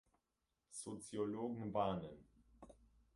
[0.71, 2.25] Soziologen warnen.